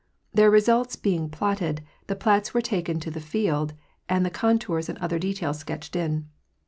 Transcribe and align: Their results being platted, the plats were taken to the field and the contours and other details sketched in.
Their 0.33 0.49
results 0.49 0.95
being 0.95 1.29
platted, 1.29 1.83
the 2.07 2.15
plats 2.15 2.55
were 2.55 2.61
taken 2.61 2.99
to 3.01 3.11
the 3.11 3.21
field 3.21 3.75
and 4.09 4.25
the 4.25 4.31
contours 4.31 4.89
and 4.89 4.97
other 4.97 5.19
details 5.19 5.59
sketched 5.59 5.95
in. 5.95 6.25